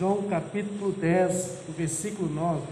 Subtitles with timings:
[0.00, 2.62] João capítulo 10, versículo 9.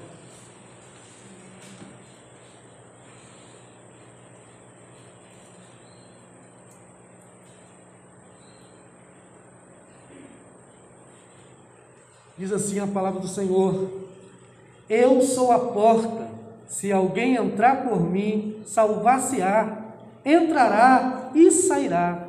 [12.38, 13.90] Diz assim a palavra do Senhor:
[14.88, 16.30] Eu sou a porta,
[16.66, 19.76] se alguém entrar por mim, salvar-se-á,
[20.24, 22.26] entrará e sairá,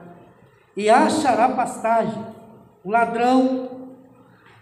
[0.75, 2.21] e achará pastagem.
[2.83, 3.58] O ladrão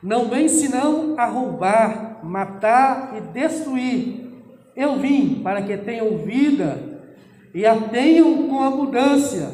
[0.01, 4.27] não vem senão a roubar, matar e destruir.
[4.75, 7.01] Eu vim para que tenham vida
[7.53, 9.49] e a tenham com abundância.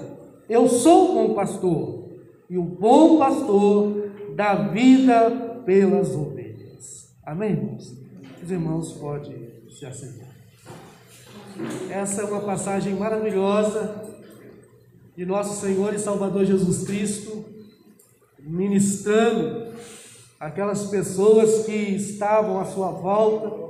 [0.50, 2.10] Eu sou o bom pastor,
[2.50, 7.16] e o bom pastor dá vida pelas ovelhas.
[7.26, 7.96] Amém, irmãos?
[8.44, 10.34] Os irmãos podem se assentar.
[11.90, 14.04] Essa é uma passagem maravilhosa
[15.16, 17.46] de nosso Senhor e Salvador Jesus Cristo,
[18.40, 19.73] ministrando
[20.44, 23.64] aquelas pessoas que estavam à sua volta.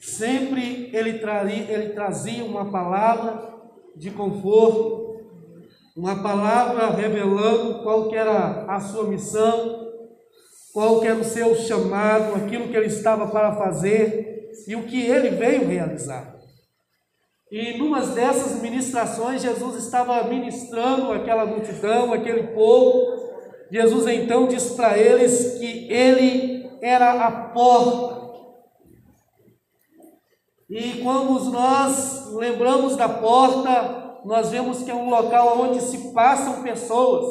[0.00, 3.54] Sempre ele, traria, ele trazia uma palavra
[3.96, 5.20] de conforto,
[5.96, 9.92] uma palavra revelando qual era a sua missão,
[10.72, 15.00] qual que era o seu chamado, aquilo que ele estava para fazer e o que
[15.00, 16.34] ele veio realizar.
[17.50, 23.23] E numa dessas ministrações, Jesus estava ministrando aquela multidão, aquele povo.
[23.70, 28.24] Jesus então diz para eles que ele era a porta.
[30.68, 36.62] E quando nós lembramos da porta, nós vemos que é um local onde se passam
[36.62, 37.26] pessoas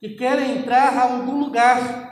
[0.00, 2.10] que querem entrar a algum lugar.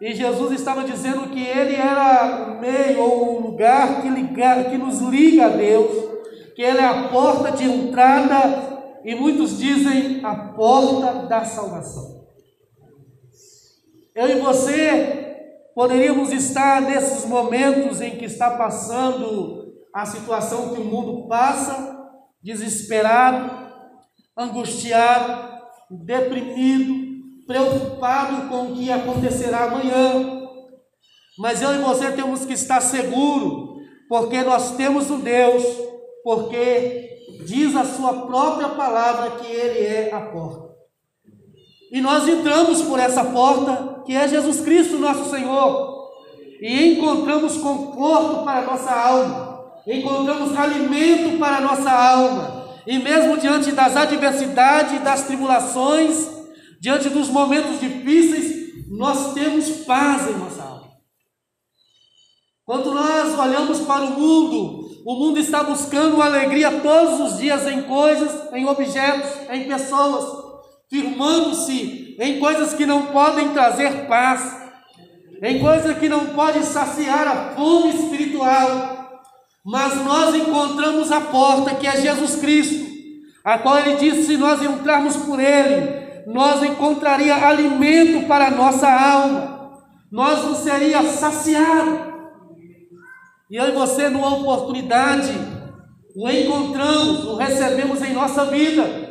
[0.00, 4.78] E Jesus estava dizendo que ele era o meio ou o lugar que, liga, que
[4.78, 6.20] nos liga a Deus,
[6.54, 12.26] que ele é a porta de entrada e muitos dizem a porta da salvação.
[14.14, 15.28] Eu e você
[15.74, 21.96] poderíamos estar nesses momentos em que está passando a situação que o mundo passa,
[22.42, 23.68] desesperado,
[24.36, 25.58] angustiado,
[25.90, 30.48] deprimido, preocupado com o que acontecerá amanhã.
[31.38, 33.76] Mas eu e você temos que estar seguro,
[34.08, 35.62] porque nós temos um Deus,
[36.24, 37.07] porque
[37.44, 40.68] diz a sua própria palavra que ele é a porta.
[41.90, 46.08] E nós entramos por essa porta, que é Jesus Cristo, nosso Senhor,
[46.60, 53.38] e encontramos conforto para a nossa alma, encontramos alimento para a nossa alma, e mesmo
[53.38, 56.38] diante das adversidades, das tribulações,
[56.80, 60.92] Diante dos momentos difíceis, nós temos paz em nossa alma.
[62.64, 67.82] Quando nós olhamos para o mundo, o mundo está buscando alegria todos os dias em
[67.82, 70.24] coisas, em objetos, em pessoas,
[70.90, 74.68] firmando-se em coisas que não podem trazer paz,
[75.42, 79.22] em coisas que não podem saciar a fome espiritual.
[79.64, 82.86] Mas nós encontramos a porta que é Jesus Cristo,
[83.44, 88.88] a qual ele disse: se nós entrarmos por ele, nós encontraria alimento para a nossa
[88.90, 89.72] alma,
[90.10, 92.17] nós não seria saciado.
[93.50, 95.32] E eu e você, numa oportunidade,
[96.14, 99.08] o encontramos, o recebemos em nossa vida.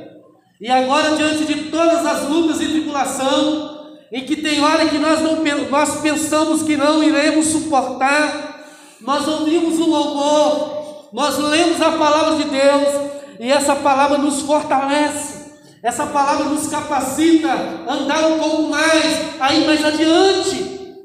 [0.61, 5.21] E agora, diante de todas as lutas e tribulação, em que tem hora que nós,
[5.21, 8.63] não, nós pensamos que não iremos suportar,
[9.01, 15.47] nós ouvimos o louvor, nós lemos a palavra de Deus, e essa palavra nos fortalece.
[15.83, 17.49] Essa palavra nos capacita
[17.87, 20.97] a andar um pouco mais, a ir mais adiante.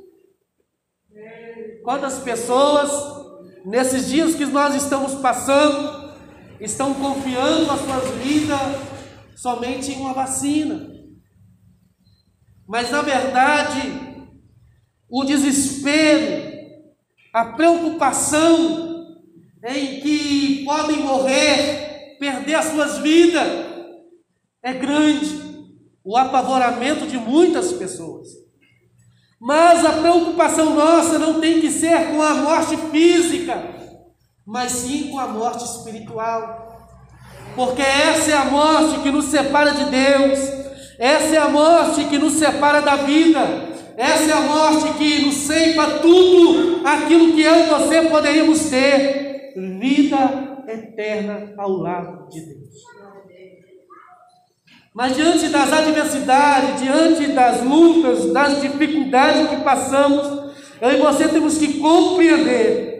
[1.84, 3.21] Quantas pessoas,
[3.64, 6.12] nesses dias que nós estamos passando,
[6.60, 8.60] estão confiando as suas vidas
[9.36, 10.90] somente em uma vacina.
[12.66, 13.80] Mas na verdade,
[15.08, 16.52] o desespero,
[17.32, 18.92] a preocupação
[19.64, 23.46] em que podem morrer, perder as suas vidas,
[24.62, 25.42] é grande
[26.04, 28.41] o apavoramento de muitas pessoas.
[29.44, 33.60] Mas a preocupação nossa não tem que ser com a morte física,
[34.46, 36.78] mas sim com a morte espiritual.
[37.56, 40.38] Porque essa é a morte que nos separa de Deus,
[40.96, 43.40] essa é a morte que nos separa da vida,
[43.96, 49.54] essa é a morte que nos ceifa tudo aquilo que eu e você poderíamos ter
[49.56, 53.01] vida eterna ao lado de Deus.
[54.94, 61.56] Mas diante das adversidades, diante das lutas, das dificuldades que passamos, eu e você temos
[61.56, 62.92] que compreender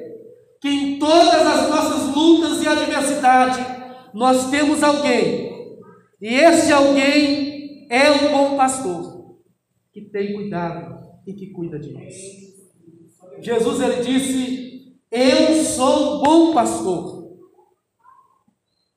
[0.61, 3.59] que em todas as nossas lutas e adversidades,
[4.15, 5.79] nós temos alguém,
[6.21, 9.37] e esse alguém é o bom pastor,
[9.93, 12.15] que tem cuidado e que cuida de nós.
[13.41, 17.23] Jesus ele disse: Eu sou o bom pastor.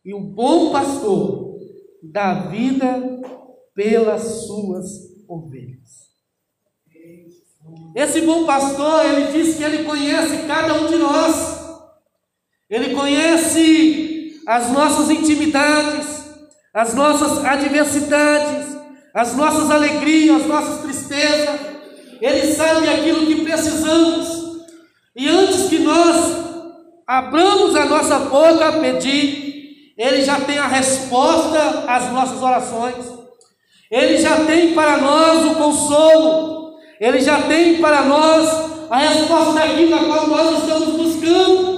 [0.03, 1.54] E o bom pastor
[2.11, 3.21] dá vida
[3.73, 4.85] pelas suas
[5.27, 6.05] ovelhas.
[7.95, 11.55] Esse bom pastor, ele diz que ele conhece cada um de nós.
[12.69, 16.25] Ele conhece as nossas intimidades,
[16.73, 18.75] as nossas adversidades,
[19.13, 21.59] as nossas alegrias, as nossas tristezas.
[22.21, 24.65] Ele sabe aquilo que precisamos.
[25.15, 26.45] E antes que nós
[27.07, 29.44] abramos a nossa boca a pedir,
[29.97, 33.05] Ele já tem a resposta às nossas orações.
[33.89, 36.75] Ele já tem para nós o consolo.
[36.99, 41.75] Ele já tem para nós a resposta daquilo a qual nós estamos buscando.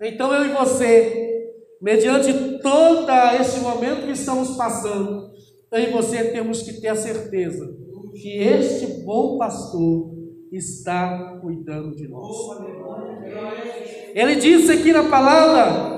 [0.00, 3.10] Então eu e você, mediante todo
[3.40, 5.30] esse momento que estamos passando,
[5.72, 7.82] eu e você temos que ter a certeza
[8.20, 10.12] que este bom pastor
[10.52, 12.36] está cuidando de nós.
[14.14, 15.91] Ele disse aqui na palavra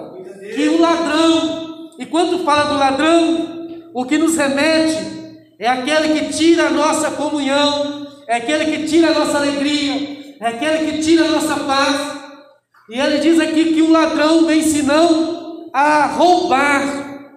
[0.55, 5.15] que o ladrão, e quando fala do ladrão, o que nos remete
[5.59, 10.47] é aquele que tira a nossa comunhão, é aquele que tira a nossa alegria, é
[10.47, 12.25] aquele que tira a nossa paz.
[12.89, 17.31] E ele diz aqui que o ladrão vem senão a roubar.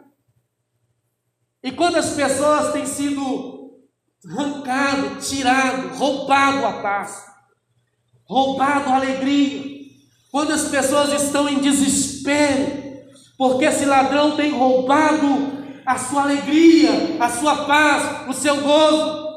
[1.63, 3.71] E quando as pessoas têm sido
[4.29, 7.23] arrancado, tirado, roubado a paz,
[8.25, 9.77] roubado a alegria,
[10.31, 12.86] quando as pessoas estão em desespero,
[13.37, 19.27] porque esse ladrão tem roubado a sua alegria, a sua paz, o seu gozo.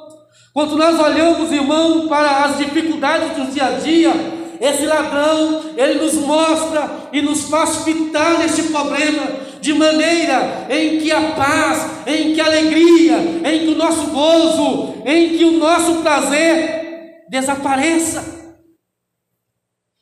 [0.52, 4.12] Quando nós olhamos, irmão, para as dificuldades do dia a dia,
[4.60, 9.26] esse ladrão, ele nos mostra e nos faz fitar nesse problema,
[9.60, 14.94] de maneira em que a paz, em que a alegria, em que o nosso gozo,
[15.06, 18.40] em que o nosso prazer desapareça.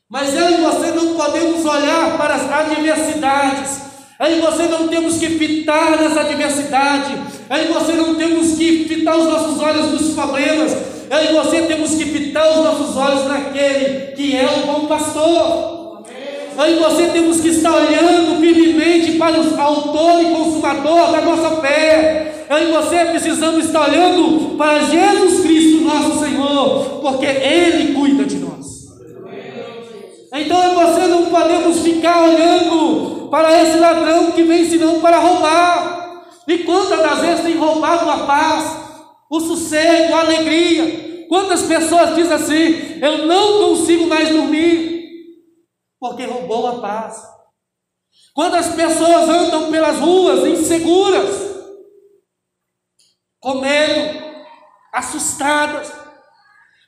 [0.09, 3.88] Mas eu e você não podemos olhar para as adversidades,
[4.19, 7.19] aí você não temos que fitar nas adversidades,
[7.49, 10.77] aí você não temos que fitar os nossos olhos nos problemas,
[11.11, 15.79] e você temos que fitar os nossos olhos naquele que é o bom pastor.
[16.59, 22.47] E você temos que estar olhando firmemente para o autor e consumador da nossa fé.
[22.51, 28.28] E você precisamos estar olhando para Jesus Cristo, nosso Senhor, porque Ele cuida.
[30.33, 35.19] Então eu e você não podemos ficar olhando para esse ladrão que vem senão para
[35.19, 36.25] roubar.
[36.47, 38.65] E quantas das vezes tem roubado a paz,
[39.31, 41.27] o sossego, a alegria.
[41.29, 45.05] Quantas pessoas dizem assim: Eu não consigo mais dormir,
[46.01, 47.23] porque roubou a paz.
[48.35, 51.49] Quantas pessoas andam pelas ruas inseguras,
[53.41, 54.25] com medo,
[54.93, 55.93] assustadas.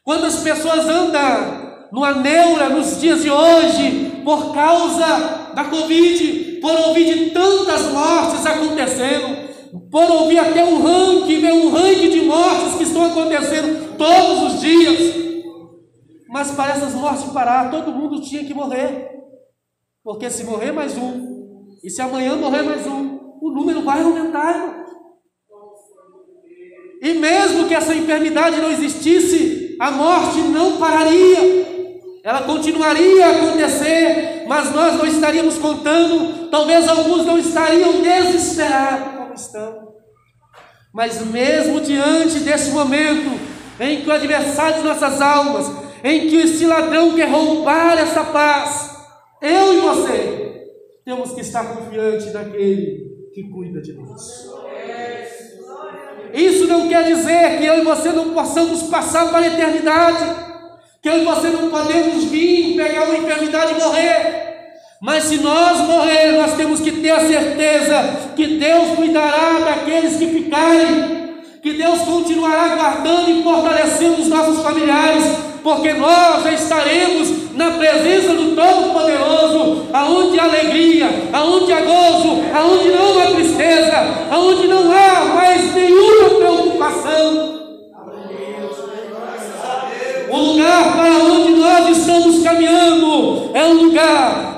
[0.03, 7.15] Quantas pessoas andam numa neura nos dias de hoje por causa da Covid, por ouvir
[7.15, 9.51] de tantas mortes acontecendo,
[9.91, 14.61] por ouvir até um ranking, ver um ranking de mortes que estão acontecendo todos os
[14.61, 15.15] dias.
[16.29, 19.11] Mas para essas mortes parar, todo mundo tinha que morrer.
[20.03, 24.85] Porque se morrer mais um, e se amanhã morrer mais um, o número vai aumentar.
[27.03, 31.80] E mesmo que essa enfermidade não existisse, a morte não pararia.
[32.23, 39.95] Ela continuaria a acontecer, mas nós não estaríamos contando, talvez alguns não estariam desesperados estão.
[40.93, 43.39] Mas mesmo diante desse momento
[43.79, 45.67] em que o adversário de nossas almas,
[46.03, 48.91] em que esse ladrão quer roubar essa paz,
[49.41, 50.67] eu e você
[51.05, 54.51] temos que estar confiantes naquele que cuida de nós.
[56.33, 60.50] Isso não quer dizer que eu e você não possamos passar para a eternidade,
[61.03, 64.41] que eu e você não podemos vir, pegar uma enfermidade e morrer.
[65.01, 70.27] Mas se nós morrer, nós temos que ter a certeza que Deus cuidará daqueles que
[70.27, 75.25] ficarem, que Deus continuará guardando e fortalecendo os nossos familiares,
[75.63, 82.89] porque nós já estaremos na presença do Todo-Poderoso, aonde há alegria, aonde há gozo, aonde
[82.91, 83.97] não há tristeza,
[84.31, 87.20] aonde não há mais nenhuma preocupação.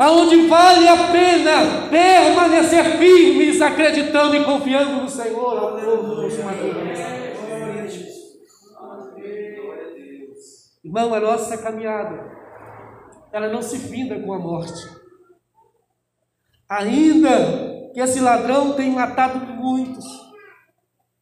[0.03, 5.81] Lugar onde vale a pena permanecer firmes, acreditando e confiando no Senhor
[10.85, 12.31] Irmão, a nossa caminhada,
[13.33, 14.91] ela não se finda com a morte.
[16.69, 20.05] Ainda que esse ladrão tenha matado muitos,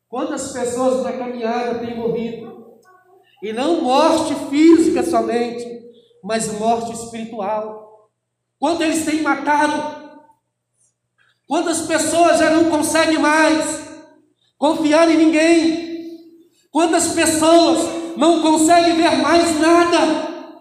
[0.08, 2.80] quantas pessoas na caminhada têm morrido?
[3.42, 5.64] E não morte física somente,
[6.22, 7.89] mas morte espiritual.
[8.60, 10.20] Quando eles têm matado,
[11.48, 13.80] quantas pessoas já não conseguem mais
[14.58, 16.28] confiar em ninguém,
[16.70, 17.78] quantas pessoas
[18.18, 20.52] não conseguem ver mais nada,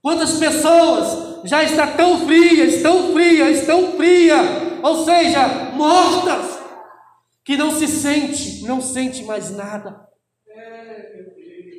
[0.00, 4.46] quantas pessoas já estão tão frias, tão frias, tão frias,
[4.80, 6.56] ou seja, mortas,
[7.44, 10.06] que não se sente, não sente mais nada.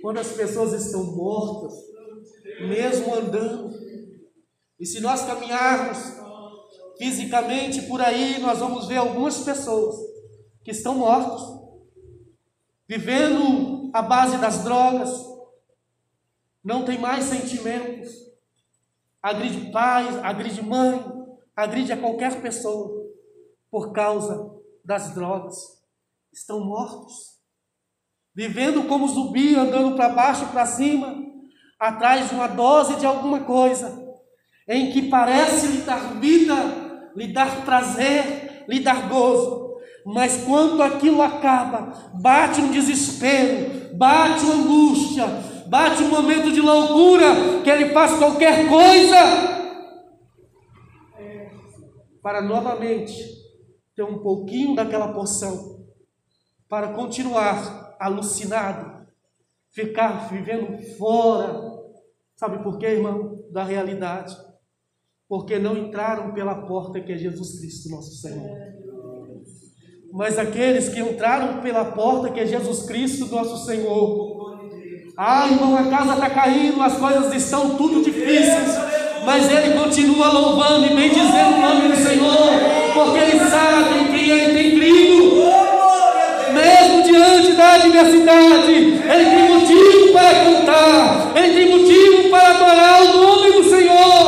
[0.02, 1.74] Quando as pessoas estão mortas,
[2.68, 3.89] mesmo andando,
[4.80, 5.98] e se nós caminharmos
[6.98, 9.96] fisicamente por aí, nós vamos ver algumas pessoas
[10.64, 11.42] que estão mortas,
[12.88, 15.10] vivendo à base das drogas,
[16.64, 18.12] não tem mais sentimentos,
[19.22, 21.04] agride pai, agride mãe,
[21.56, 23.10] agride a qualquer pessoa
[23.70, 24.52] por causa
[24.84, 25.56] das drogas.
[26.32, 27.40] Estão mortos
[28.36, 31.26] vivendo como zumbi, andando para baixo e para cima,
[31.78, 34.09] atrás de uma dose de alguma coisa,
[34.70, 39.80] em que parece lhe dar vida, lhe dar prazer, lhe dar gozo.
[40.06, 45.26] Mas quando aquilo acaba, bate um desespero, bate uma angústia,
[45.68, 49.58] bate um momento de loucura, que ele faz qualquer coisa
[52.22, 53.14] para novamente
[53.96, 55.84] ter um pouquinho daquela porção,
[56.68, 59.08] para continuar alucinado,
[59.72, 61.60] ficar vivendo fora.
[62.36, 63.44] Sabe por quê, irmão?
[63.52, 64.49] Da realidade.
[65.30, 68.58] Porque não entraram pela porta que é Jesus Cristo, nosso Senhor.
[70.12, 74.58] Mas aqueles que entraram pela porta que é Jesus Cristo, nosso Senhor.
[75.16, 78.76] Ah, irmão, a casa está caindo, as coisas estão tudo difíceis.
[79.24, 82.50] Mas ele continua louvando e bendizendo o nome do Senhor,
[82.94, 85.30] porque ele sabe em quem ele tem crido
[86.54, 93.22] mesmo diante da adversidade, ele tem motivo para cantar, ele tem motivo para adorar o
[93.22, 94.19] nome do Senhor.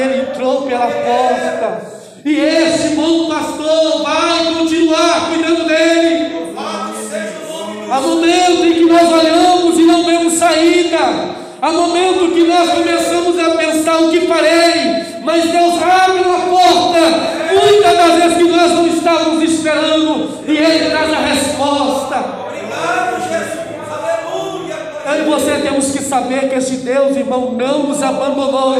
[0.00, 2.00] Ele entrou pela porta.
[2.24, 6.54] E esse bom pastor vai continuar cuidando dele.
[7.90, 10.98] Há momentos em que nós olhamos e não vemos saída.
[11.60, 17.40] Há momentos que nós começamos a pensar o que farei, mas Deus abre uma porta
[17.52, 22.24] muitas das vezes que nós não estávamos esperando, e Ele traz a resposta.
[22.46, 23.60] Obrigado, Jesus.
[25.06, 28.78] Eu e você temos que saber que esse Deus, irmão, não nos abandonou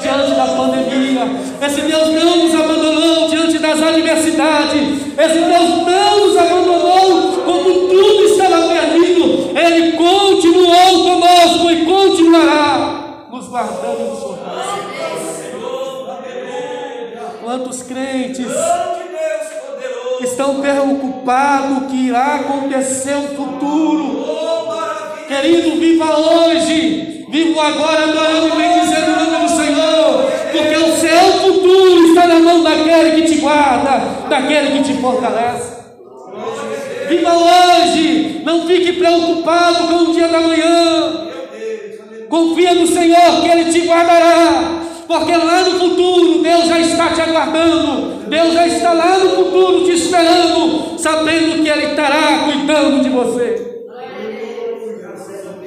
[0.00, 1.22] diante da pandemia.
[1.66, 5.18] Esse Deus não nos abandonou diante das adversidades.
[5.18, 9.58] Esse Deus não nos abandonou quando tudo estava perdido.
[9.58, 14.98] Ele continuou conosco e continuará nos guardando e nos fortalecendo.
[17.42, 18.46] Quantos crentes
[20.20, 24.28] estão preocupados que irá acontecer no futuro?
[25.26, 29.37] Querido, viva hoje, viva agora, adorando e bendizendo o nome do Senhor,
[30.52, 35.78] porque o seu futuro está na mão daquele que te guarda, daquele que te fortalece.
[37.08, 41.28] Viva hoje, não fique preocupado com o dia da manhã.
[42.28, 44.78] Confia no Senhor que Ele te guardará
[45.08, 49.86] porque lá no futuro Deus já está te aguardando, Deus já está lá no futuro
[49.86, 53.86] te esperando, sabendo que Ele estará cuidando de você.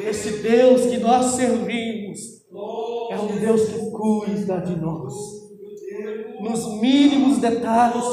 [0.07, 5.13] Esse Deus que nós servimos é um Deus que cuida de nós,
[6.41, 8.03] nos mínimos detalhes,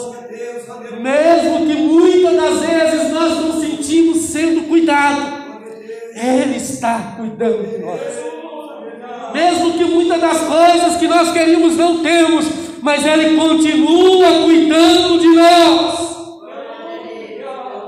[1.01, 5.21] mesmo que muitas das vezes nós não sentimos sendo cuidado,
[6.15, 8.01] Ele está cuidando de nós.
[9.33, 12.47] Mesmo que muitas das coisas que nós queríamos não temos,
[12.81, 16.09] mas Ele continua cuidando de nós.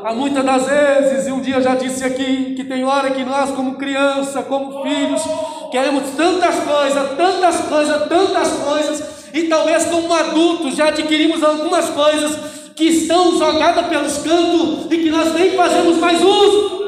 [0.05, 3.51] Há muitas das vezes, e um dia já disse aqui, que tem hora que nós,
[3.51, 5.23] como criança, como filhos,
[5.71, 12.73] queremos tantas coisas, tantas coisas, tantas coisas, e talvez como adultos já adquirimos algumas coisas
[12.75, 16.81] que estão jogadas pelos cantos e que nós nem fazemos mais uso,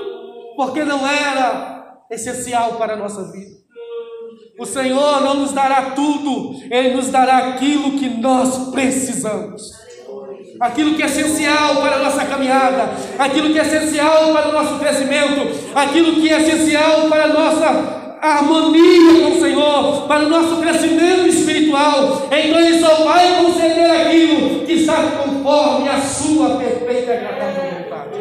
[0.56, 3.62] porque não era essencial para a nossa vida.
[4.58, 9.62] O Senhor não nos dará tudo, Ele nos dará aquilo que nós precisamos.
[10.60, 14.78] Aquilo que é essencial para a nossa caminhada, aquilo que é essencial para o nosso
[14.78, 20.60] crescimento, aquilo que é essencial para a nossa harmonia com o Senhor, para o nosso
[20.60, 22.26] crescimento espiritual.
[22.26, 28.18] Então Ele só vai conceder aquilo que está conforme a sua perfeita vontade.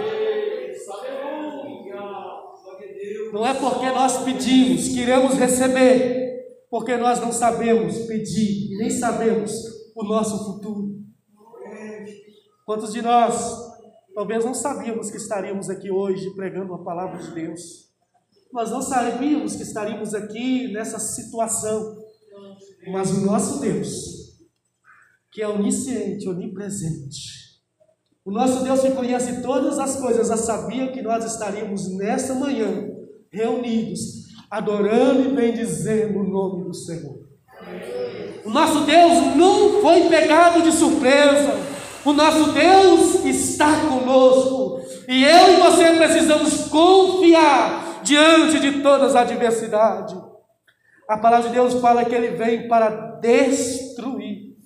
[3.32, 9.52] Não é porque nós pedimos que iremos receber, porque nós não sabemos pedir nem sabemos
[9.96, 11.00] o nosso futuro.
[12.66, 13.72] Quantos de nós
[14.14, 17.91] Talvez não sabíamos que estaríamos aqui hoje pregando a palavra de Deus.
[18.54, 21.98] Nós não sabíamos que estaríamos aqui nessa situação.
[22.92, 24.40] Mas o nosso Deus,
[25.32, 27.42] que é onisciente, onipresente,
[28.24, 32.90] o nosso Deus que conhece todas as coisas, já sabia que nós estaríamos nessa manhã
[33.32, 37.20] reunidos, adorando e bendizendo o nome do Senhor.
[38.44, 41.54] O nosso Deus não foi pegado de surpresa.
[42.04, 44.82] O nosso Deus está conosco.
[45.08, 50.16] E eu e você precisamos confiar diante de todas as adversidades.
[51.08, 52.90] A palavra de Deus fala que ele vem para
[53.20, 54.58] destruir.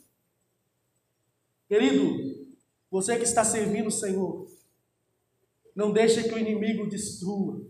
[1.68, 2.46] Querido,
[2.92, 4.48] você que está servindo o Senhor,
[5.76, 7.62] não deixe que o inimigo destrua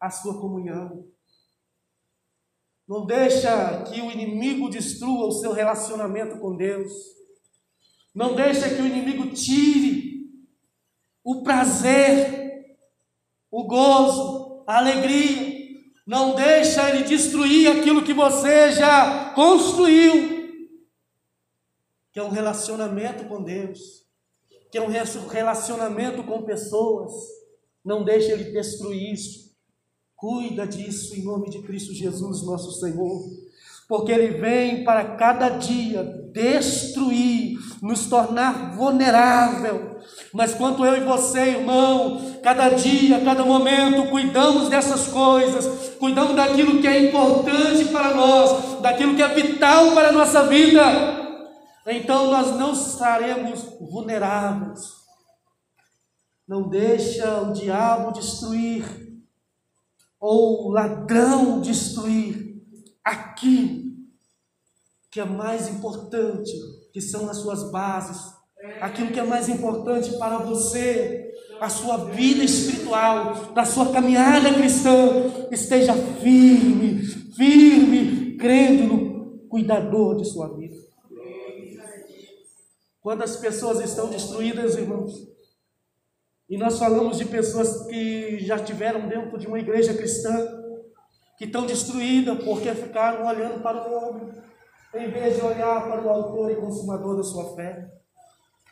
[0.00, 1.06] a sua comunhão.
[2.88, 6.92] Não deixa que o inimigo destrua o seu relacionamento com Deus.
[8.12, 10.10] Não deixa que o inimigo tire
[11.22, 12.76] o prazer,
[13.48, 15.60] o gozo, alegria.
[16.06, 20.40] Não deixa ele destruir aquilo que você já construiu.
[22.12, 24.04] Que é um relacionamento com Deus.
[24.70, 27.12] Que é um relacionamento com pessoas.
[27.84, 29.50] Não deixa ele destruir isso.
[30.16, 33.49] Cuida disso em nome de Cristo Jesus, nosso Senhor
[33.90, 39.98] porque Ele vem para cada dia destruir, nos tornar vulnerável.
[40.32, 46.80] Mas quanto eu e você, irmão, cada dia, cada momento, cuidamos dessas coisas, cuidamos daquilo
[46.80, 50.84] que é importante para nós, daquilo que é vital para a nossa vida,
[51.84, 55.00] então nós não estaremos vulneráveis.
[56.46, 58.84] Não deixa o diabo destruir,
[60.20, 62.50] ou o ladrão destruir
[63.04, 63.79] aquilo
[65.10, 66.52] que é mais importante,
[66.92, 68.32] que são as suas bases,
[68.80, 75.48] aquilo que é mais importante para você, a sua vida espiritual, da sua caminhada cristã,
[75.50, 77.02] esteja firme,
[77.36, 80.76] firme, crendo no cuidador de sua vida.
[83.00, 85.28] Quantas pessoas estão destruídas, irmãos?
[86.48, 90.36] E nós falamos de pessoas que já estiveram dentro de uma igreja cristã,
[91.38, 94.34] que estão destruídas porque ficaram olhando para o homem,
[94.94, 97.86] em vez de olhar para o autor e consumador da sua fé.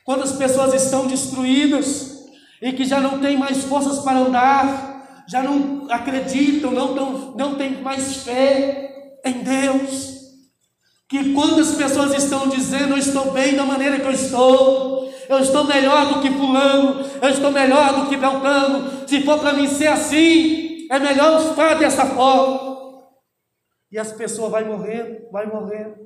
[0.04, 2.24] Quantas pessoas estão destruídas
[2.61, 7.54] e que já não têm mais forças para andar, já não acreditam, não, não, não
[7.54, 10.18] têm mais fé em Deus.
[11.09, 15.64] Que quantas pessoas estão dizendo, eu estou bem da maneira que eu estou, eu estou
[15.64, 19.88] melhor do que fulano, eu estou melhor do que Beltrano, se for para mim ser
[19.88, 22.67] assim, é melhor estar dessa forma.
[23.90, 25.96] E as pessoas vão morrendo, vai morrendo.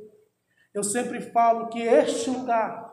[0.74, 2.92] Eu sempre falo que este lugar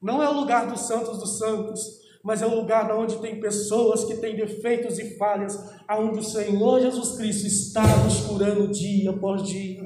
[0.00, 4.04] não é o lugar dos santos dos santos, mas é o lugar onde tem pessoas
[4.04, 9.42] que têm defeitos e falhas, aonde o Senhor Jesus Cristo está nos curando dia após
[9.42, 9.82] dia.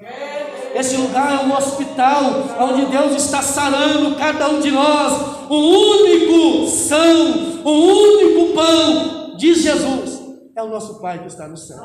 [0.74, 2.22] Esse lugar é um hospital
[2.60, 5.48] onde Deus está sarando cada um de nós.
[5.48, 10.22] O único são, o único pão, diz Jesus,
[10.56, 11.78] é o nosso Pai que está no céu.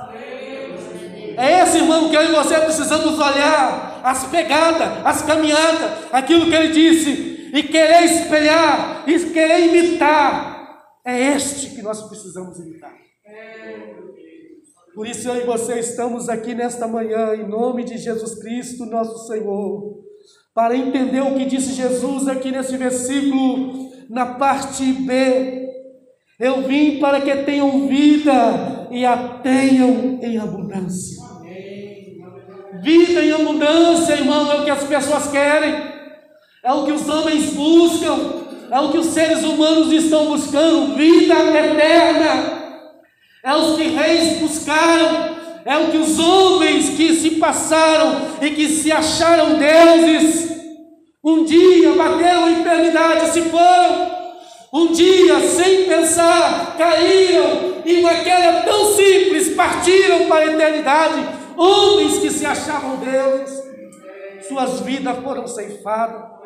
[1.38, 6.56] É esse irmão que eu e você precisamos olhar as pegadas, as caminhadas, aquilo que
[6.56, 10.58] ele disse, e querer espelhar, e querer imitar.
[11.06, 12.91] É este que nós precisamos imitar.
[14.95, 19.28] Por isso eu e você estamos aqui nesta manhã, em nome de Jesus Cristo, nosso
[19.28, 20.00] Senhor,
[20.56, 25.67] para entender o que disse Jesus aqui nesse versículo, na parte B,
[26.39, 31.27] eu vim para que tenham vida e a tenham em abundância.
[32.82, 35.76] Vida em abundância, irmão, é o que as pessoas querem,
[36.63, 40.96] é o que os homens buscam, é o que os seres humanos estão buscando.
[40.96, 42.58] Vida eterna,
[43.44, 48.68] é o que reis buscaram, é o que os homens que se passaram e que
[48.68, 50.48] se acharam deuses,
[51.24, 54.18] um dia bateram a eternidade e se foram.
[54.74, 61.37] Um dia, sem pensar, caíram e uma queda tão simples partiram para a eternidade.
[61.58, 63.50] Homens que se achavam Deus,
[64.48, 66.38] suas vidas foram ceifadas.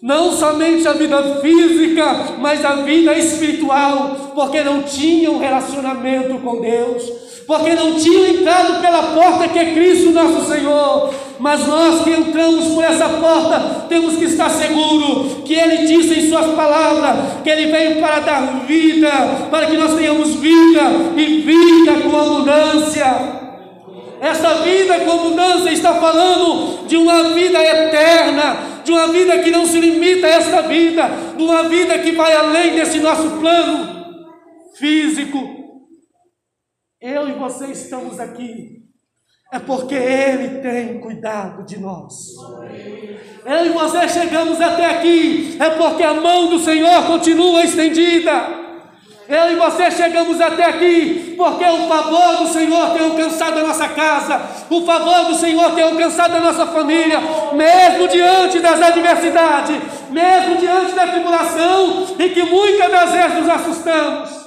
[0.00, 7.32] Não somente a vida física, mas a vida espiritual, porque não tinham relacionamento com Deus
[7.46, 11.12] porque não tinham entrado pela porta que é Cristo nosso Senhor.
[11.38, 16.28] Mas nós que entramos por essa porta, temos que estar seguros que Ele disse em
[16.28, 19.10] Suas palavras que Ele veio para dar vida,
[19.50, 20.82] para que nós tenhamos vida
[21.16, 23.41] e vida com abundância.
[24.22, 29.66] Essa vida com abundância está falando de uma vida eterna, de uma vida que não
[29.66, 34.28] se limita a esta vida, de uma vida que vai além desse nosso plano
[34.76, 35.82] físico.
[37.00, 38.82] Eu e você estamos aqui
[39.52, 42.14] é porque Ele tem cuidado de nós.
[43.44, 48.61] Eu e você chegamos até aqui, é porque a mão do Senhor continua estendida.
[49.28, 53.88] Eu e você chegamos até aqui porque o favor do Senhor tem alcançado a nossa
[53.88, 57.18] casa, o favor do Senhor tem alcançado a nossa família,
[57.52, 59.76] mesmo diante das adversidades,
[60.10, 64.42] mesmo diante da tribulação, em que muitas das vezes nos assustamos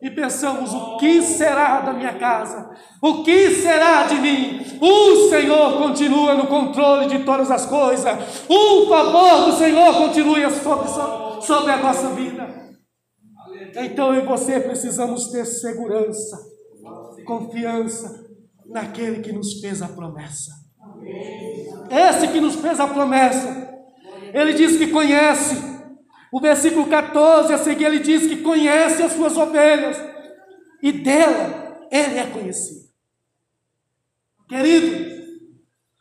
[0.00, 2.70] e pensamos: o que será da minha casa?
[3.02, 4.64] O que será de mim?
[4.80, 8.16] O Senhor continua no controle de todas as coisas,
[8.48, 10.88] o favor do Senhor continua sobre,
[11.42, 12.67] sobre a nossa vida.
[13.84, 16.38] Então eu e você precisamos ter segurança,
[17.24, 18.26] confiança
[18.66, 20.52] naquele que nos fez a promessa.
[21.90, 23.68] Esse que nos fez a promessa,
[24.32, 25.56] ele diz que conhece
[26.32, 29.96] o versículo 14 a seguir ele diz que conhece as suas ovelhas
[30.82, 32.88] e dela ele é conhecido.
[34.48, 35.18] Querido,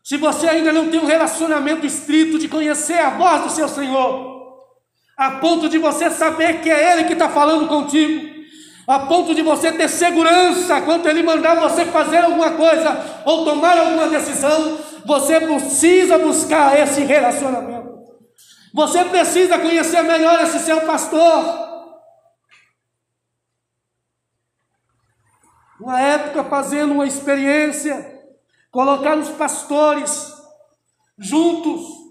[0.03, 4.36] se você ainda não tem um relacionamento estrito de conhecer a voz do seu Senhor,
[5.17, 8.37] a ponto de você saber que é Ele que está falando contigo,
[8.85, 13.77] a ponto de você ter segurança quando Ele mandar você fazer alguma coisa ou tomar
[13.77, 17.97] alguma decisão, você precisa buscar esse relacionamento.
[18.73, 21.67] Você precisa conhecer melhor esse seu pastor.
[25.81, 28.21] Uma época fazendo uma experiência,
[28.71, 30.31] colocar os pastores
[31.17, 32.06] juntos,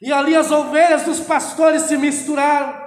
[0.00, 2.86] e ali as ovelhas dos pastores se misturaram,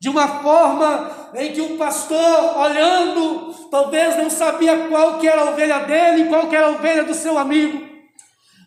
[0.00, 5.50] de uma forma em que o pastor, olhando, talvez não sabia qual que era a
[5.50, 7.86] ovelha dele e qual que era a ovelha do seu amigo,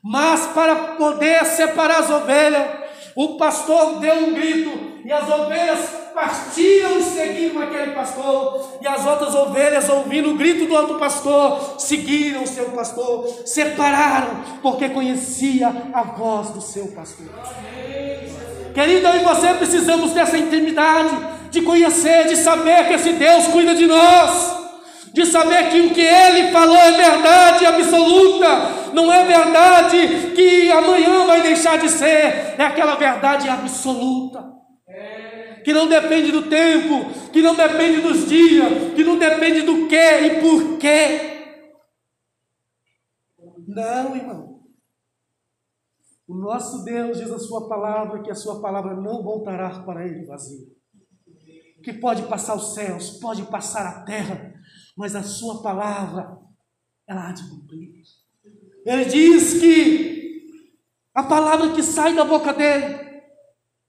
[0.04, 2.68] mas para poder separar as ovelhas,
[3.16, 9.06] o pastor deu um grito e as ovelhas partiram e seguiram aquele pastor, e as
[9.06, 15.68] outras ovelhas, ouvindo o grito do outro pastor, seguiram o seu pastor, separaram, porque conhecia
[15.94, 17.28] a voz do seu pastor.
[18.74, 23.76] Querido, eu e você precisamos dessa intimidade, de conhecer, de saber que esse Deus cuida
[23.76, 24.66] de nós
[25.16, 28.48] de saber que o que ele falou é verdade absoluta,
[28.92, 34.44] não é verdade que amanhã vai deixar de ser, é aquela verdade absoluta.
[35.66, 39.96] Que não depende do tempo, que não depende dos dias, que não depende do que
[39.96, 41.36] e por quê.
[43.68, 44.64] Não, irmão.
[46.28, 50.28] O nosso Deus diz a sua palavra que a sua palavra não voltará para ele
[50.28, 50.68] vazio.
[51.84, 54.54] Que pode passar os céus, pode passar a terra,
[54.96, 56.38] mas a sua palavra,
[57.08, 58.04] ela há de cumprir.
[58.86, 60.44] Ele diz que
[61.12, 63.04] a palavra que sai da boca dele,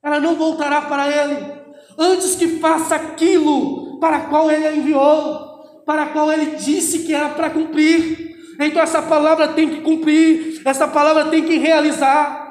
[0.03, 1.56] ela não voltará para ele,
[1.99, 7.31] antes que faça aquilo para qual ele a enviou, para qual ele disse que era
[7.31, 8.37] para cumprir.
[8.61, 12.47] Então essa palavra tem que cumprir, essa palavra tem que realizar.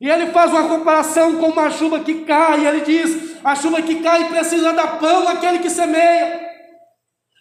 [0.00, 4.02] E ele faz uma comparação com uma chuva que cai, ele diz: a chuva que
[4.02, 6.40] cai precisa dar pão àquele que semeia.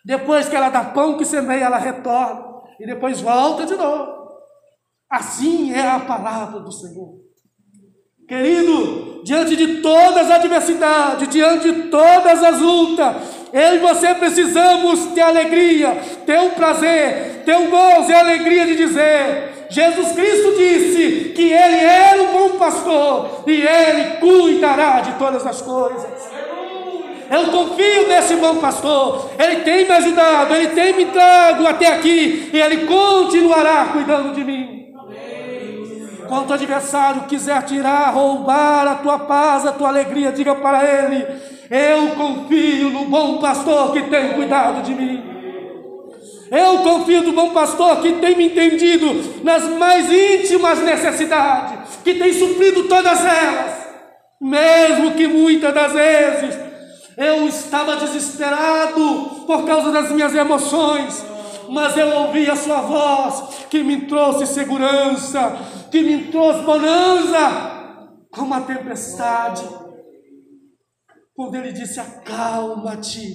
[0.06, 2.54] Depois que ela dá pão que semeia, ela retorna.
[2.80, 4.24] E depois volta de novo.
[5.10, 7.24] Assim é a palavra do Senhor.
[8.28, 13.16] Querido, diante de todas as adversidades, diante de todas as lutas,
[13.52, 18.76] eu e você precisamos ter alegria, ter um prazer, ter um gozo e alegria de
[18.76, 25.46] dizer: Jesus Cristo disse que Ele era o bom pastor e Ele cuidará de todas
[25.46, 26.34] as coisas.
[27.30, 29.32] Eu confio nesse bom pastor.
[29.40, 34.44] Ele tem me ajudado, ele tem me trago até aqui e ele continuará cuidando de
[34.44, 34.83] mim.
[36.28, 41.26] Quando o adversário quiser tirar, roubar a tua paz, a tua alegria, diga para ele:
[41.70, 45.34] Eu confio no bom pastor que tem cuidado de mim.
[46.52, 52.32] Eu confio no bom pastor que tem me entendido nas mais íntimas necessidades, que tem
[52.32, 53.72] suprido todas elas,
[54.40, 56.60] mesmo que muitas das vezes
[57.18, 61.26] eu estava desesperado por causa das minhas emoções,
[61.70, 65.58] mas eu ouvi a sua voz que me trouxe segurança,
[65.94, 69.64] que me trouxe bonança, como a tempestade.
[71.36, 73.32] Quando ele disse: Acalma-te,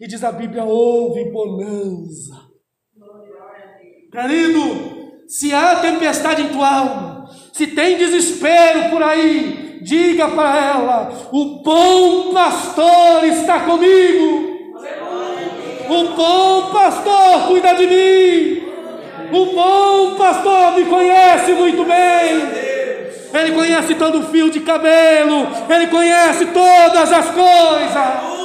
[0.00, 2.46] e diz a Bíblia: Houve bonança.
[4.12, 11.28] Querido, se há tempestade em tua alma, se tem desespero por aí, diga para ela:
[11.32, 14.54] o bom pastor está comigo.
[15.88, 18.55] O bom pastor cuida de mim.
[19.32, 22.66] O bom pastor me conhece muito bem.
[23.34, 28.36] Ele conhece todo fio de cabelo, Ele conhece todas as coisas.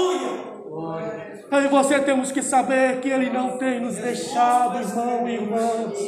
[1.51, 5.99] Eu e você temos que saber que Ele não tem nos deixado, irmão e irmãs.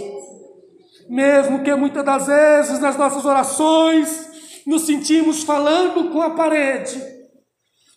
[1.10, 7.02] Mesmo que muitas das vezes nas nossas orações nos sentimos falando com a parede.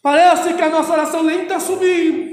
[0.02, 2.25] Parece que a nossa oração nem está subindo.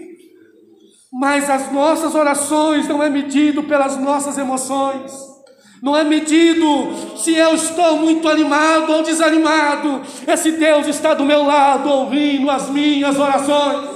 [1.13, 5.11] Mas as nossas orações não é medido pelas nossas emoções.
[5.79, 10.01] Não é medido se eu estou muito animado ou desanimado.
[10.27, 13.89] Esse Deus está do meu lado ouvindo as minhas orações.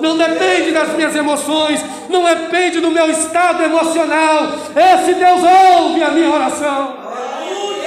[0.00, 4.46] Não depende das minhas emoções, não depende do meu estado emocional.
[4.76, 6.94] Esse Deus ouve a minha oração.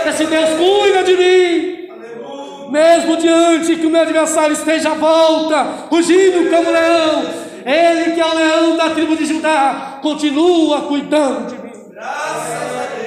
[0.05, 2.71] Esse Deus cuida de mim.
[2.71, 7.23] Mesmo diante que o meu adversário esteja à volta, rugindo como leão,
[7.65, 11.73] ele que é o leão da tribo de Judá, continua cuidando de mim.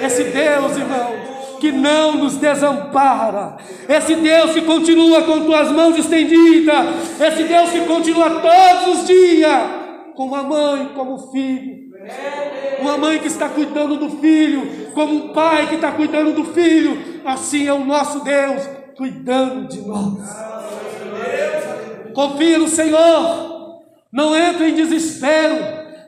[0.05, 1.12] Esse Deus, irmão,
[1.61, 3.57] que não nos desampara,
[3.88, 6.87] esse Deus que continua com tuas mãos estendidas,
[7.21, 9.62] esse Deus que continua todos os dias,
[10.16, 11.88] como a mãe, como o filho,
[12.81, 17.21] uma mãe que está cuidando do filho, como um pai que está cuidando do filho,
[17.25, 20.18] assim é o nosso Deus cuidando de nós.
[22.14, 23.48] Confia no Senhor,
[24.12, 25.57] não entre em desespero,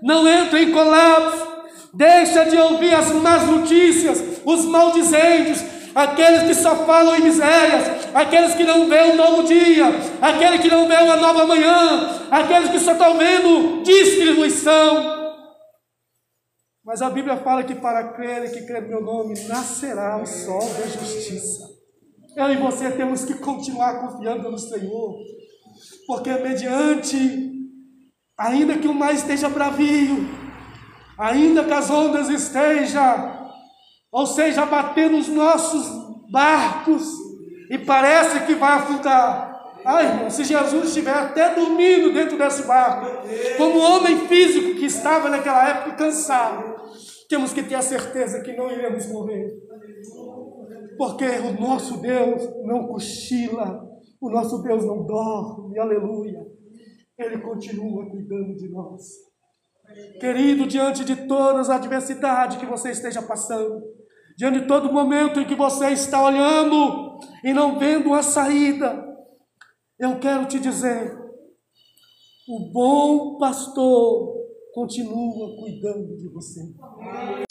[0.02, 1.46] não entre em colapso,
[1.92, 8.54] deixa de ouvir as más notícias, os maldizentes, aqueles que só falam em misérias, aqueles
[8.54, 9.86] que não veem um novo dia,
[10.20, 15.20] aqueles que não veem uma nova manhã, aqueles que só estão vendo distribuição.
[16.84, 20.60] Mas a Bíblia fala que para aquele que crê no meu nome nascerá o sol
[20.74, 21.68] da justiça.
[22.36, 25.16] Eu e você temos que continuar confiando no Senhor,
[26.06, 27.49] porque mediante,
[28.40, 30.29] ainda que o mar esteja bravio,
[31.18, 33.53] ainda que as ondas estejam,
[34.11, 35.87] ou seja, batendo nos nossos
[36.31, 37.05] barcos,
[37.70, 39.50] e parece que vai afundar.
[39.85, 43.07] Ai, irmão, se Jesus estiver até dormindo dentro desse barco,
[43.57, 46.74] como homem físico que estava naquela época cansado,
[47.29, 49.70] temos que ter a certeza que não iremos morrer
[51.00, 53.88] porque o nosso Deus não cochila,
[54.20, 56.46] o nosso Deus não dorme, aleluia.
[57.20, 59.02] Ele continua cuidando de nós.
[60.18, 63.83] Querido, diante de todas as adversidades que você esteja passando,
[64.38, 69.06] diante de todo momento em que você está olhando e não vendo a saída,
[69.98, 71.14] eu quero te dizer:
[72.48, 74.35] o bom pastor
[74.72, 76.61] continua cuidando de você.
[76.80, 77.44] Amém.